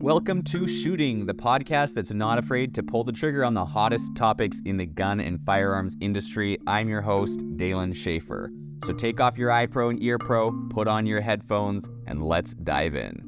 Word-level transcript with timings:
Welcome 0.00 0.42
to 0.44 0.68
Shooting, 0.68 1.26
the 1.26 1.34
podcast 1.34 1.94
that's 1.94 2.12
not 2.12 2.38
afraid 2.38 2.74
to 2.76 2.82
pull 2.82 3.04
the 3.04 3.12
trigger 3.12 3.44
on 3.44 3.52
the 3.52 3.66
hottest 3.66 4.14
topics 4.14 4.62
in 4.64 4.76
the 4.76 4.86
gun 4.86 5.20
and 5.20 5.38
firearms 5.44 5.96
industry. 6.00 6.56
I'm 6.66 6.88
your 6.88 7.02
host, 7.02 7.42
Dalen 7.56 7.92
Schaefer. 7.92 8.50
So 8.84 8.92
take 8.94 9.20
off 9.20 9.36
your 9.36 9.50
iPro 9.50 9.90
and 9.90 10.00
EarPro, 10.00 10.70
put 10.70 10.86
on 10.86 11.04
your 11.04 11.20
headphones, 11.20 11.86
and 12.06 12.24
let's 12.24 12.54
dive 12.54 12.94
in. 12.94 13.24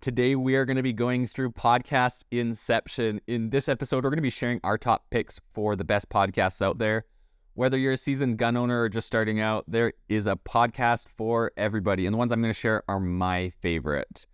Today, 0.00 0.36
we 0.36 0.54
are 0.54 0.64
going 0.64 0.76
to 0.76 0.84
be 0.84 0.92
going 0.92 1.26
through 1.26 1.50
podcast 1.50 2.26
inception. 2.30 3.20
In 3.26 3.50
this 3.50 3.68
episode, 3.68 4.04
we're 4.04 4.10
going 4.10 4.18
to 4.18 4.22
be 4.22 4.30
sharing 4.30 4.60
our 4.62 4.78
top 4.78 5.06
picks 5.10 5.40
for 5.52 5.74
the 5.74 5.84
best 5.84 6.10
podcasts 6.10 6.62
out 6.62 6.78
there. 6.78 7.06
Whether 7.56 7.78
you're 7.78 7.94
a 7.94 7.96
seasoned 7.96 8.36
gun 8.36 8.54
owner 8.54 8.82
or 8.82 8.90
just 8.90 9.06
starting 9.06 9.40
out, 9.40 9.64
there 9.66 9.94
is 10.10 10.26
a 10.26 10.36
podcast 10.36 11.06
for 11.08 11.52
everybody. 11.56 12.04
And 12.04 12.12
the 12.12 12.18
ones 12.18 12.30
I'm 12.30 12.42
going 12.42 12.52
to 12.52 12.60
share 12.60 12.82
are 12.86 13.00
my 13.00 13.48
favorite. 13.62 14.26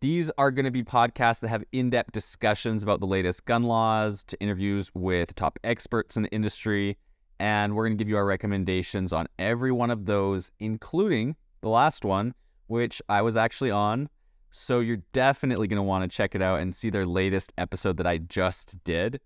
These 0.00 0.30
are 0.38 0.52
going 0.52 0.66
to 0.66 0.70
be 0.70 0.84
podcasts 0.84 1.40
that 1.40 1.48
have 1.48 1.64
in 1.72 1.90
depth 1.90 2.12
discussions 2.12 2.84
about 2.84 3.00
the 3.00 3.08
latest 3.08 3.44
gun 3.44 3.64
laws, 3.64 4.22
to 4.22 4.40
interviews 4.40 4.88
with 4.94 5.34
top 5.34 5.58
experts 5.64 6.16
in 6.16 6.22
the 6.22 6.30
industry. 6.30 6.96
And 7.40 7.74
we're 7.74 7.88
going 7.88 7.98
to 7.98 8.04
give 8.04 8.08
you 8.08 8.16
our 8.16 8.24
recommendations 8.24 9.12
on 9.12 9.26
every 9.36 9.72
one 9.72 9.90
of 9.90 10.06
those, 10.06 10.52
including 10.60 11.34
the 11.62 11.70
last 11.70 12.04
one, 12.04 12.34
which 12.68 13.02
I 13.08 13.20
was 13.22 13.36
actually 13.36 13.72
on 13.72 14.08
so 14.52 14.78
you're 14.78 15.02
definitely 15.12 15.66
going 15.66 15.76
to 15.76 15.82
want 15.82 16.08
to 16.08 16.16
check 16.16 16.36
it 16.36 16.42
out 16.42 16.60
and 16.60 16.74
see 16.74 16.90
their 16.90 17.04
latest 17.04 17.52
episode 17.58 17.96
that 17.96 18.06
I 18.06 18.18
just 18.18 18.82
did. 18.84 19.20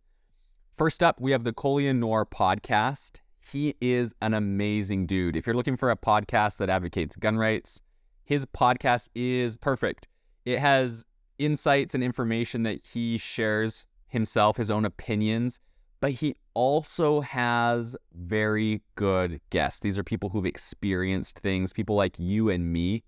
First 0.76 1.02
up, 1.02 1.20
we 1.20 1.32
have 1.32 1.44
the 1.44 1.52
Colion 1.52 1.98
Noir 1.98 2.26
podcast. 2.26 3.20
He 3.50 3.74
is 3.80 4.14
an 4.22 4.34
amazing 4.34 5.06
dude. 5.06 5.36
If 5.36 5.46
you're 5.46 5.54
looking 5.54 5.76
for 5.76 5.90
a 5.90 5.96
podcast 5.96 6.56
that 6.58 6.70
advocates 6.70 7.16
gun 7.16 7.36
rights, 7.36 7.82
his 8.24 8.46
podcast 8.46 9.08
is 9.14 9.56
perfect. 9.56 10.08
It 10.44 10.58
has 10.58 11.04
insights 11.38 11.94
and 11.94 12.02
information 12.02 12.62
that 12.64 12.80
he 12.84 13.18
shares 13.18 13.86
himself, 14.08 14.56
his 14.56 14.70
own 14.70 14.84
opinions, 14.84 15.60
but 16.00 16.12
he 16.12 16.36
also 16.54 17.20
has 17.20 17.96
very 18.14 18.82
good 18.94 19.40
guests. 19.50 19.80
These 19.80 19.98
are 19.98 20.04
people 20.04 20.28
who've 20.28 20.46
experienced 20.46 21.38
things, 21.38 21.72
people 21.72 21.96
like 21.96 22.18
you 22.18 22.50
and 22.50 22.72
me 22.72 23.04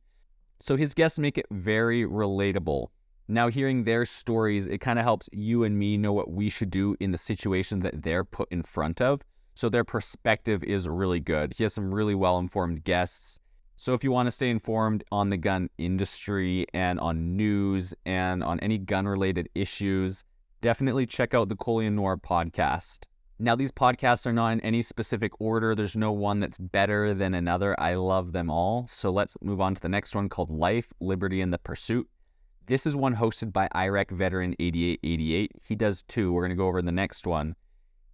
so 0.58 0.76
his 0.76 0.94
guests 0.94 1.18
make 1.18 1.38
it 1.38 1.46
very 1.50 2.04
relatable. 2.04 2.88
Now, 3.28 3.48
hearing 3.48 3.84
their 3.84 4.06
stories, 4.06 4.66
it 4.66 4.78
kind 4.78 4.98
of 4.98 5.04
helps 5.04 5.28
you 5.32 5.64
and 5.64 5.78
me 5.78 5.96
know 5.96 6.12
what 6.12 6.30
we 6.30 6.48
should 6.48 6.70
do 6.70 6.96
in 7.00 7.10
the 7.10 7.18
situation 7.18 7.80
that 7.80 8.02
they're 8.02 8.24
put 8.24 8.50
in 8.50 8.62
front 8.62 9.00
of. 9.00 9.20
So 9.56 9.70
their 9.70 9.84
perspective 9.84 10.62
is 10.62 10.86
really 10.86 11.18
good. 11.18 11.54
He 11.56 11.62
has 11.62 11.72
some 11.72 11.92
really 11.92 12.14
well 12.14 12.36
informed 12.36 12.84
guests. 12.84 13.40
So 13.76 13.94
if 13.94 14.04
you 14.04 14.12
want 14.12 14.26
to 14.26 14.30
stay 14.30 14.50
informed 14.50 15.02
on 15.10 15.30
the 15.30 15.38
gun 15.38 15.70
industry 15.78 16.66
and 16.74 17.00
on 17.00 17.38
news 17.38 17.94
and 18.04 18.44
on 18.44 18.60
any 18.60 18.76
gun 18.76 19.08
related 19.08 19.48
issues, 19.54 20.24
definitely 20.60 21.06
check 21.06 21.32
out 21.32 21.48
the 21.48 21.56
Colion 21.56 21.94
Noir 21.94 22.18
podcast. 22.18 23.04
Now, 23.38 23.56
these 23.56 23.72
podcasts 23.72 24.26
are 24.26 24.32
not 24.32 24.52
in 24.52 24.60
any 24.60 24.82
specific 24.82 25.32
order. 25.40 25.74
There's 25.74 25.96
no 25.96 26.12
one 26.12 26.38
that's 26.38 26.58
better 26.58 27.14
than 27.14 27.32
another. 27.32 27.78
I 27.80 27.94
love 27.94 28.32
them 28.32 28.50
all. 28.50 28.86
So 28.88 29.08
let's 29.08 29.38
move 29.40 29.62
on 29.62 29.74
to 29.74 29.80
the 29.80 29.88
next 29.88 30.14
one 30.14 30.28
called 30.28 30.50
Life, 30.50 30.92
Liberty, 31.00 31.40
and 31.40 31.50
the 31.50 31.58
Pursuit. 31.58 32.06
This 32.66 32.84
is 32.84 32.94
one 32.94 33.16
hosted 33.16 33.54
by 33.54 33.70
Iraq 33.74 34.10
veteran 34.10 34.54
8888. 34.58 35.52
He 35.66 35.74
does 35.74 36.02
two. 36.02 36.30
We're 36.34 36.42
going 36.42 36.50
to 36.50 36.56
go 36.56 36.66
over 36.66 36.82
the 36.82 36.92
next 36.92 37.26
one. 37.26 37.56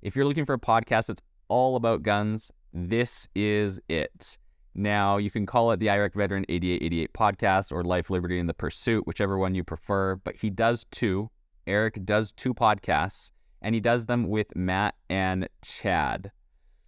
If 0.03 0.17
you're 0.17 0.25
looking 0.25 0.45
for 0.47 0.55
a 0.55 0.59
podcast 0.59 1.07
that's 1.07 1.23
all 1.49 1.77
about 1.77 2.03
guns, 2.03 2.51
this 2.73 3.29
is 3.35 3.81
it. 3.89 4.39
Now, 4.75 5.19
you 5.19 5.31
can 5.31 5.45
call 5.45 5.71
it 5.73 5.81
the 5.81 5.91
Iraq 5.91 6.15
Veteran 6.15 6.47
8888 6.49 7.13
podcast 7.13 7.73
or 7.73 7.85
Life, 7.85 8.09
Liberty, 8.09 8.39
and 8.39 8.49
the 8.49 8.55
Pursuit, 8.55 9.07
whichever 9.07 9.37
one 9.37 9.55
you 9.55 9.63
prefer, 9.63 10.17
but 10.17 10.37
he 10.37 10.49
does 10.49 10.87
two. 10.91 11.31
Eric 11.67 12.05
does 12.05 12.33
two 12.33 12.55
podcasts 12.55 13.33
and 13.61 13.75
he 13.75 13.81
does 13.81 14.07
them 14.07 14.29
with 14.29 14.55
Matt 14.57 14.95
and 15.09 15.49
Chad. 15.63 16.33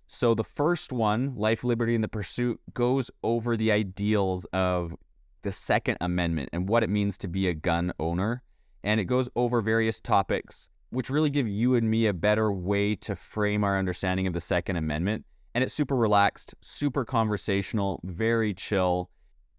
So 0.06 0.34
the 0.34 0.44
first 0.44 0.92
one, 0.92 1.34
Life, 1.36 1.64
Liberty, 1.64 1.94
and 1.94 2.04
the 2.04 2.08
Pursuit, 2.08 2.60
goes 2.72 3.10
over 3.22 3.56
the 3.56 3.72
ideals 3.72 4.44
of 4.52 4.94
the 5.42 5.52
Second 5.52 5.98
Amendment 6.00 6.50
and 6.52 6.68
what 6.68 6.82
it 6.82 6.90
means 6.90 7.16
to 7.18 7.28
be 7.28 7.48
a 7.48 7.54
gun 7.54 7.92
owner. 7.98 8.42
And 8.82 9.00
it 9.00 9.04
goes 9.04 9.28
over 9.34 9.60
various 9.60 10.00
topics, 10.00 10.68
which 10.94 11.10
really 11.10 11.30
give 11.30 11.48
you 11.48 11.74
and 11.74 11.90
me 11.90 12.06
a 12.06 12.12
better 12.12 12.52
way 12.52 12.94
to 12.96 13.16
frame 13.16 13.64
our 13.64 13.78
understanding 13.78 14.26
of 14.26 14.32
the 14.32 14.40
Second 14.40 14.76
Amendment. 14.76 15.24
And 15.54 15.62
it's 15.62 15.74
super 15.74 15.96
relaxed, 15.96 16.54
super 16.60 17.04
conversational, 17.04 18.00
very 18.04 18.54
chill. 18.54 19.10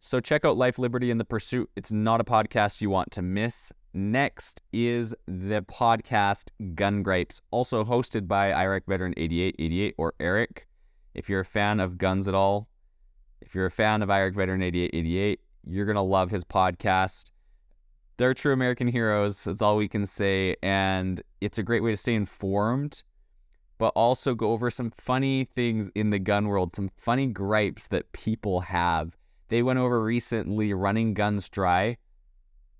So 0.01 0.19
check 0.19 0.46
out 0.46 0.57
Life, 0.57 0.78
Liberty, 0.78 1.12
and 1.12 1.19
the 1.19 1.25
Pursuit. 1.25 1.69
It's 1.75 1.91
not 1.91 2.22
a 2.22 2.23
podcast 2.23 2.81
you 2.81 2.90
want 2.90 3.12
to 3.12 3.22
miss. 3.22 3.72
Next 3.94 4.62
is 4.72 5.16
the 5.25 5.62
podcast 5.63 6.50
Gun 6.75 7.01
Gripes, 7.03 7.41
also 7.52 7.84
hosted 7.84 8.28
by 8.28 8.53
Iraq 8.53 8.84
veteran 8.88 9.13
8888 9.17 9.96
or 9.97 10.13
Eric. 10.19 10.67
If 11.13 11.29
you're 11.29 11.40
a 11.41 11.46
fan 11.46 11.79
of 11.79 11.97
guns 11.97 12.28
at 12.28 12.35
all, 12.35 12.67
if 13.41 13.56
you're 13.56 13.66
a 13.66 13.72
fan 13.72 14.02
of 14.02 14.09
Iraq 14.09 14.35
veteran 14.35 14.62
8888, 14.62 15.40
you're 15.66 15.85
going 15.85 15.96
to 15.96 16.02
love 16.02 16.29
his 16.29 16.44
podcast. 16.44 17.31
They're 18.18 18.34
true 18.34 18.53
American 18.53 18.88
heroes. 18.88 19.44
That's 19.44 19.62
all 19.62 19.78
we 19.78 19.88
can 19.88 20.06
say. 20.06 20.56
And 20.64 21.22
it's 21.42 21.58
a 21.58 21.64
great 21.64 21.84
way 21.84 21.92
to 21.92 21.98
stay 21.98 22.16
informed, 22.16 23.03
but 23.78 23.92
also 23.96 24.36
go 24.36 24.52
over 24.52 24.72
some 24.72 24.92
funny 24.92 25.46
things 25.56 25.90
in 25.96 26.12
the 26.12 26.20
gun 26.20 26.48
world, 26.48 26.74
some 26.74 26.90
funny 26.98 27.28
gripes 27.28 27.88
that 27.88 28.12
people 28.14 28.62
have. 28.62 29.18
They 29.50 29.62
went 29.62 29.80
over 29.80 30.02
recently 30.02 30.74
running 30.74 31.14
guns 31.14 31.50
dry 31.50 31.98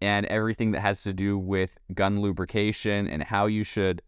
and 0.02 0.26
everything 0.28 0.72
that 0.72 0.82
has 0.82 1.04
to 1.04 1.14
do 1.14 1.38
with 1.38 1.78
gun 1.94 2.22
lubrication 2.22 3.08
and 3.08 3.24
how 3.24 3.46
you 3.46 3.64
should 3.64 4.02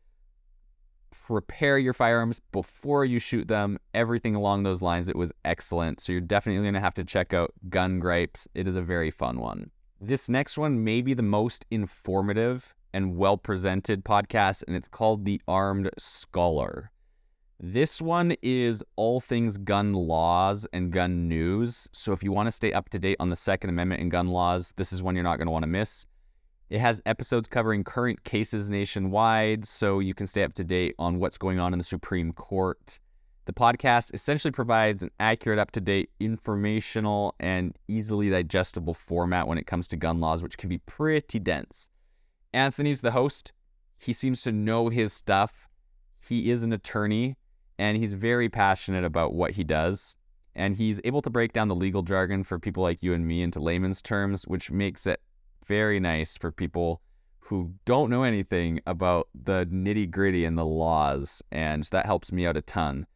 prepare 1.11 1.77
your 1.77 1.94
firearms 1.94 2.39
before 2.53 3.03
you 3.03 3.19
shoot 3.19 3.47
them, 3.49 3.77
everything 3.94 4.33
along 4.33 4.63
those 4.63 4.81
lines. 4.81 5.09
It 5.09 5.15
was 5.15 5.31
excellent. 5.44 5.99
So 5.99 6.13
you're 6.13 6.21
definitely 6.21 6.61
going 6.63 6.73
to 6.73 6.79
have 6.79 6.94
to 6.95 7.03
check 7.03 7.33
out 7.33 7.53
Gun 7.69 7.99
Gripes. 7.99 8.47
It 8.55 8.65
is 8.65 8.77
a 8.77 8.81
very 8.81 9.11
fun 9.11 9.39
one. 9.39 9.71
This 9.99 10.29
next 10.29 10.59
one 10.59 10.83
may 10.83 11.01
be 11.01 11.15
the 11.15 11.23
most 11.23 11.65
informative 11.71 12.75
and 12.93 13.17
well 13.17 13.35
presented 13.35 14.05
podcast, 14.05 14.63
and 14.67 14.75
it's 14.75 14.87
called 14.87 15.25
The 15.25 15.41
Armed 15.47 15.89
Scholar. 15.97 16.91
This 17.59 17.99
one 17.99 18.35
is 18.43 18.83
all 18.95 19.19
things 19.19 19.57
gun 19.57 19.93
laws 19.93 20.67
and 20.71 20.91
gun 20.91 21.27
news. 21.27 21.89
So 21.93 22.13
if 22.13 22.21
you 22.21 22.31
want 22.31 22.45
to 22.45 22.51
stay 22.51 22.71
up 22.73 22.89
to 22.89 22.99
date 22.99 23.17
on 23.19 23.31
the 23.31 23.35
Second 23.35 23.71
Amendment 23.71 24.01
and 24.01 24.11
gun 24.11 24.27
laws, 24.27 24.71
this 24.77 24.93
is 24.93 25.01
one 25.01 25.15
you're 25.15 25.23
not 25.23 25.37
going 25.37 25.47
to 25.47 25.51
want 25.51 25.63
to 25.63 25.67
miss. 25.67 26.05
It 26.69 26.79
has 26.79 27.01
episodes 27.07 27.47
covering 27.47 27.83
current 27.83 28.23
cases 28.23 28.69
nationwide, 28.69 29.65
so 29.65 29.97
you 29.97 30.13
can 30.13 30.27
stay 30.27 30.43
up 30.43 30.53
to 30.53 30.63
date 30.63 30.93
on 30.99 31.17
what's 31.17 31.39
going 31.39 31.59
on 31.59 31.73
in 31.73 31.79
the 31.79 31.83
Supreme 31.83 32.33
Court. 32.33 32.99
The 33.47 33.53
podcast 33.53 34.13
essentially 34.13 34.51
provides 34.51 35.01
an 35.01 35.09
accurate, 35.21 35.57
up 35.57 35.71
to 35.71 35.79
date, 35.79 36.09
informational, 36.19 37.33
and 37.39 37.73
easily 37.87 38.29
digestible 38.29 38.93
format 38.93 39.47
when 39.47 39.57
it 39.57 39.65
comes 39.65 39.87
to 39.87 39.95
gun 39.95 40.19
laws, 40.19 40.43
which 40.43 40.57
can 40.57 40.67
be 40.67 40.79
pretty 40.79 41.39
dense. 41.39 41.89
Anthony's 42.53 42.99
the 42.99 43.11
host. 43.11 43.53
He 43.97 44.11
seems 44.11 44.41
to 44.41 44.51
know 44.51 44.89
his 44.89 45.13
stuff. 45.13 45.69
He 46.19 46.51
is 46.51 46.61
an 46.61 46.73
attorney 46.73 47.37
and 47.79 47.95
he's 47.95 48.11
very 48.11 48.49
passionate 48.49 49.05
about 49.05 49.33
what 49.33 49.51
he 49.51 49.63
does. 49.63 50.17
And 50.53 50.75
he's 50.75 50.99
able 51.05 51.21
to 51.21 51.29
break 51.29 51.53
down 51.53 51.69
the 51.69 51.75
legal 51.75 52.01
jargon 52.01 52.43
for 52.43 52.59
people 52.59 52.83
like 52.83 53.01
you 53.01 53.13
and 53.13 53.25
me 53.25 53.41
into 53.43 53.61
layman's 53.61 54.01
terms, 54.01 54.43
which 54.43 54.71
makes 54.71 55.07
it 55.07 55.21
very 55.65 56.01
nice 56.01 56.35
for 56.35 56.51
people 56.51 57.01
who 57.39 57.75
don't 57.85 58.09
know 58.09 58.23
anything 58.23 58.81
about 58.85 59.29
the 59.33 59.65
nitty 59.71 60.11
gritty 60.11 60.43
and 60.43 60.57
the 60.57 60.65
laws. 60.65 61.41
And 61.49 61.85
that 61.91 62.05
helps 62.05 62.33
me 62.33 62.45
out 62.45 62.57
a 62.57 62.61
ton. 62.61 63.07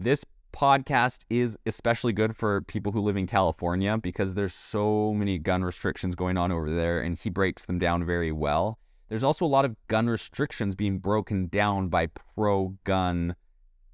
This 0.00 0.24
podcast 0.52 1.24
is 1.28 1.58
especially 1.66 2.12
good 2.12 2.36
for 2.36 2.60
people 2.62 2.92
who 2.92 3.00
live 3.00 3.16
in 3.16 3.26
California 3.26 3.98
because 3.98 4.34
there's 4.34 4.54
so 4.54 5.12
many 5.12 5.38
gun 5.38 5.64
restrictions 5.64 6.14
going 6.14 6.38
on 6.38 6.52
over 6.52 6.72
there, 6.72 7.00
and 7.00 7.18
he 7.18 7.30
breaks 7.30 7.64
them 7.64 7.80
down 7.80 8.06
very 8.06 8.30
well. 8.30 8.78
There's 9.08 9.24
also 9.24 9.44
a 9.44 9.48
lot 9.48 9.64
of 9.64 9.74
gun 9.88 10.08
restrictions 10.08 10.76
being 10.76 11.00
broken 11.00 11.48
down 11.48 11.88
by 11.88 12.06
pro 12.36 12.76
gun 12.84 13.34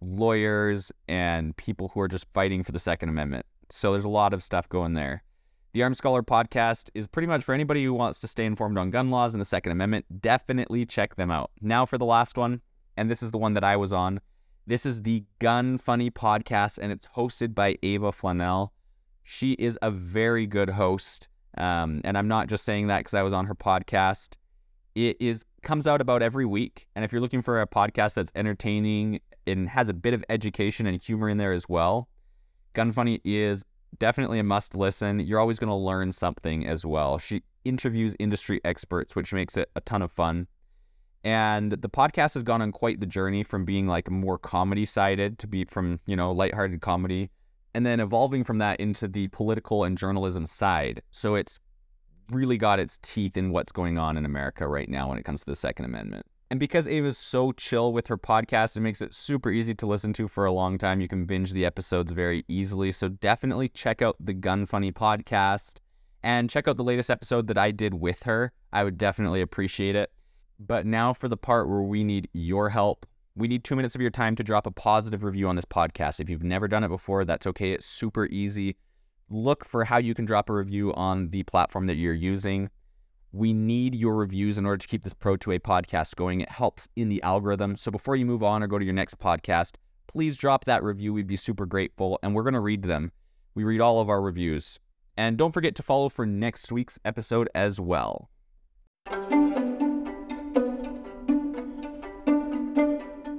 lawyers 0.02 0.92
and 1.08 1.56
people 1.56 1.90
who 1.94 2.00
are 2.00 2.08
just 2.08 2.26
fighting 2.34 2.62
for 2.62 2.72
the 2.72 2.78
Second 2.78 3.08
Amendment. 3.08 3.46
So 3.70 3.92
there's 3.92 4.04
a 4.04 4.10
lot 4.10 4.34
of 4.34 4.42
stuff 4.42 4.68
going 4.68 4.92
there. 4.92 5.22
The 5.72 5.82
Armed 5.82 5.96
Scholar 5.96 6.22
podcast 6.22 6.90
is 6.92 7.06
pretty 7.06 7.28
much 7.28 7.44
for 7.44 7.54
anybody 7.54 7.82
who 7.82 7.94
wants 7.94 8.20
to 8.20 8.28
stay 8.28 8.44
informed 8.44 8.76
on 8.76 8.90
gun 8.90 9.10
laws 9.10 9.32
and 9.32 9.40
the 9.40 9.46
Second 9.46 9.72
Amendment. 9.72 10.20
Definitely 10.20 10.84
check 10.84 11.16
them 11.16 11.30
out. 11.30 11.50
Now 11.62 11.86
for 11.86 11.96
the 11.96 12.04
last 12.04 12.36
one, 12.36 12.60
and 12.94 13.10
this 13.10 13.22
is 13.22 13.30
the 13.30 13.38
one 13.38 13.54
that 13.54 13.64
I 13.64 13.76
was 13.76 13.90
on. 13.90 14.20
This 14.66 14.86
is 14.86 15.02
the 15.02 15.24
Gun 15.40 15.76
Funny 15.76 16.10
podcast, 16.10 16.78
and 16.78 16.90
it's 16.90 17.06
hosted 17.14 17.54
by 17.54 17.76
Ava 17.82 18.12
Flanell. 18.12 18.70
She 19.22 19.52
is 19.52 19.78
a 19.82 19.90
very 19.90 20.46
good 20.46 20.70
host, 20.70 21.28
um, 21.58 22.00
and 22.02 22.16
I'm 22.16 22.28
not 22.28 22.48
just 22.48 22.64
saying 22.64 22.86
that 22.86 23.00
because 23.00 23.12
I 23.12 23.20
was 23.20 23.34
on 23.34 23.44
her 23.44 23.54
podcast. 23.54 24.36
It 24.94 25.18
is 25.20 25.44
comes 25.60 25.86
out 25.86 26.00
about 26.00 26.22
every 26.22 26.46
week, 26.46 26.88
and 26.96 27.04
if 27.04 27.12
you're 27.12 27.20
looking 27.20 27.42
for 27.42 27.60
a 27.60 27.66
podcast 27.66 28.14
that's 28.14 28.32
entertaining 28.34 29.20
and 29.46 29.68
has 29.68 29.90
a 29.90 29.94
bit 29.94 30.14
of 30.14 30.24
education 30.30 30.86
and 30.86 30.98
humor 30.98 31.28
in 31.28 31.36
there 31.36 31.52
as 31.52 31.68
well. 31.68 32.08
Gun 32.72 32.90
Funny 32.90 33.20
is 33.22 33.66
definitely 33.98 34.38
a 34.38 34.44
must 34.44 34.74
listen. 34.74 35.20
You're 35.20 35.40
always 35.40 35.58
going 35.58 35.68
to 35.68 35.74
learn 35.74 36.10
something 36.10 36.66
as 36.66 36.86
well. 36.86 37.18
She 37.18 37.42
interviews 37.66 38.16
industry 38.18 38.62
experts, 38.64 39.14
which 39.14 39.34
makes 39.34 39.58
it 39.58 39.68
a 39.76 39.82
ton 39.82 40.00
of 40.00 40.10
fun. 40.10 40.46
And 41.24 41.72
the 41.72 41.88
podcast 41.88 42.34
has 42.34 42.42
gone 42.42 42.60
on 42.60 42.70
quite 42.70 43.00
the 43.00 43.06
journey 43.06 43.42
from 43.42 43.64
being 43.64 43.86
like 43.86 44.10
more 44.10 44.38
comedy 44.38 44.84
sided 44.84 45.38
to 45.38 45.46
be 45.46 45.64
from, 45.64 46.00
you 46.06 46.16
know, 46.16 46.30
lighthearted 46.32 46.82
comedy 46.82 47.30
and 47.74 47.84
then 47.84 47.98
evolving 47.98 48.44
from 48.44 48.58
that 48.58 48.78
into 48.78 49.08
the 49.08 49.28
political 49.28 49.84
and 49.84 49.98
journalism 49.98 50.46
side. 50.46 51.02
So 51.10 51.34
it's 51.34 51.58
really 52.30 52.58
got 52.58 52.78
its 52.78 52.98
teeth 53.02 53.36
in 53.36 53.50
what's 53.50 53.72
going 53.72 53.98
on 53.98 54.16
in 54.16 54.24
America 54.24 54.68
right 54.68 54.88
now 54.88 55.08
when 55.08 55.18
it 55.18 55.24
comes 55.24 55.40
to 55.40 55.46
the 55.46 55.56
Second 55.56 55.86
Amendment. 55.86 56.26
And 56.50 56.60
because 56.60 56.86
Ava's 56.86 57.18
so 57.18 57.52
chill 57.52 57.92
with 57.92 58.06
her 58.06 58.18
podcast, 58.18 58.76
it 58.76 58.80
makes 58.80 59.00
it 59.00 59.14
super 59.14 59.50
easy 59.50 59.74
to 59.74 59.86
listen 59.86 60.12
to 60.12 60.28
for 60.28 60.44
a 60.44 60.52
long 60.52 60.78
time. 60.78 61.00
You 61.00 61.08
can 61.08 61.24
binge 61.24 61.52
the 61.52 61.64
episodes 61.64 62.12
very 62.12 62.44
easily. 62.48 62.92
So 62.92 63.08
definitely 63.08 63.70
check 63.70 64.02
out 64.02 64.16
the 64.20 64.34
Gun 64.34 64.66
Funny 64.66 64.92
podcast 64.92 65.80
and 66.22 66.48
check 66.48 66.68
out 66.68 66.76
the 66.76 66.84
latest 66.84 67.10
episode 67.10 67.48
that 67.48 67.58
I 67.58 67.70
did 67.70 67.94
with 67.94 68.22
her. 68.24 68.52
I 68.72 68.84
would 68.84 68.98
definitely 68.98 69.40
appreciate 69.40 69.96
it. 69.96 70.12
But 70.58 70.86
now 70.86 71.12
for 71.12 71.28
the 71.28 71.36
part 71.36 71.68
where 71.68 71.82
we 71.82 72.04
need 72.04 72.28
your 72.32 72.68
help. 72.70 73.06
We 73.36 73.48
need 73.48 73.64
two 73.64 73.74
minutes 73.74 73.96
of 73.96 74.00
your 74.00 74.10
time 74.10 74.36
to 74.36 74.44
drop 74.44 74.66
a 74.66 74.70
positive 74.70 75.24
review 75.24 75.48
on 75.48 75.56
this 75.56 75.64
podcast. 75.64 76.20
If 76.20 76.30
you've 76.30 76.44
never 76.44 76.68
done 76.68 76.84
it 76.84 76.88
before, 76.88 77.24
that's 77.24 77.46
okay. 77.48 77.72
It's 77.72 77.86
super 77.86 78.26
easy. 78.26 78.76
Look 79.28 79.64
for 79.64 79.84
how 79.84 79.98
you 79.98 80.14
can 80.14 80.24
drop 80.24 80.48
a 80.48 80.54
review 80.54 80.94
on 80.94 81.30
the 81.30 81.42
platform 81.42 81.86
that 81.86 81.96
you're 81.96 82.14
using. 82.14 82.70
We 83.32 83.52
need 83.52 83.96
your 83.96 84.14
reviews 84.14 84.58
in 84.58 84.66
order 84.66 84.78
to 84.78 84.86
keep 84.86 85.02
this 85.02 85.14
Pro 85.14 85.36
2A 85.36 85.60
podcast 85.60 86.14
going. 86.14 86.42
It 86.42 86.50
helps 86.50 86.86
in 86.94 87.08
the 87.08 87.20
algorithm. 87.24 87.74
So 87.74 87.90
before 87.90 88.14
you 88.14 88.24
move 88.24 88.44
on 88.44 88.62
or 88.62 88.68
go 88.68 88.78
to 88.78 88.84
your 88.84 88.94
next 88.94 89.18
podcast, 89.18 89.72
please 90.06 90.36
drop 90.36 90.66
that 90.66 90.84
review. 90.84 91.12
We'd 91.12 91.26
be 91.26 91.34
super 91.34 91.66
grateful, 91.66 92.20
and 92.22 92.32
we're 92.32 92.44
going 92.44 92.54
to 92.54 92.60
read 92.60 92.84
them. 92.84 93.10
We 93.56 93.64
read 93.64 93.80
all 93.80 94.00
of 94.00 94.08
our 94.08 94.22
reviews. 94.22 94.78
And 95.16 95.36
don't 95.36 95.52
forget 95.52 95.74
to 95.74 95.82
follow 95.82 96.08
for 96.08 96.24
next 96.24 96.70
week's 96.70 97.00
episode 97.04 97.48
as 97.54 97.80
well. 97.80 98.30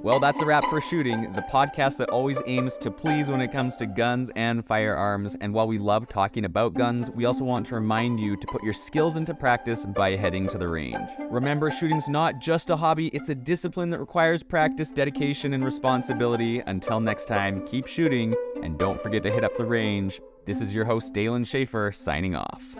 Well, 0.06 0.20
that's 0.20 0.40
a 0.40 0.46
wrap 0.46 0.64
for 0.66 0.80
Shooting, 0.80 1.32
the 1.32 1.42
podcast 1.42 1.96
that 1.96 2.10
always 2.10 2.40
aims 2.46 2.78
to 2.78 2.92
please 2.92 3.28
when 3.28 3.40
it 3.40 3.50
comes 3.50 3.76
to 3.78 3.86
guns 3.86 4.30
and 4.36 4.64
firearms. 4.64 5.36
And 5.40 5.52
while 5.52 5.66
we 5.66 5.78
love 5.78 6.08
talking 6.08 6.44
about 6.44 6.74
guns, 6.74 7.10
we 7.10 7.24
also 7.24 7.42
want 7.42 7.66
to 7.66 7.74
remind 7.74 8.20
you 8.20 8.36
to 8.36 8.46
put 8.46 8.62
your 8.62 8.72
skills 8.72 9.16
into 9.16 9.34
practice 9.34 9.84
by 9.84 10.14
heading 10.14 10.46
to 10.46 10.58
the 10.58 10.68
range. 10.68 11.08
Remember, 11.28 11.72
shooting's 11.72 12.08
not 12.08 12.38
just 12.38 12.70
a 12.70 12.76
hobby, 12.76 13.08
it's 13.08 13.30
a 13.30 13.34
discipline 13.34 13.90
that 13.90 13.98
requires 13.98 14.44
practice, 14.44 14.92
dedication, 14.92 15.54
and 15.54 15.64
responsibility. 15.64 16.60
Until 16.60 17.00
next 17.00 17.24
time, 17.24 17.66
keep 17.66 17.88
shooting, 17.88 18.36
and 18.62 18.78
don't 18.78 19.02
forget 19.02 19.24
to 19.24 19.30
hit 19.32 19.42
up 19.42 19.56
the 19.58 19.66
range. 19.66 20.20
This 20.44 20.60
is 20.60 20.72
your 20.72 20.84
host, 20.84 21.14
Dalen 21.14 21.42
Schaefer, 21.42 21.90
signing 21.90 22.36
off. 22.36 22.76